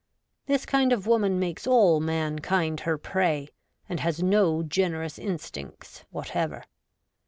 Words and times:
This 0.47 0.65
kind 0.65 0.91
of 0.91 1.05
woman 1.05 1.37
makes 1.37 1.67
all 1.67 1.99
mankind 1.99 2.79
her 2.79 2.97
prey, 2.97 3.49
and 3.87 3.99
has 3.99 4.23
no 4.23 4.63
generous 4.63 5.19
instincts 5.19 6.05
whatever. 6.09 6.63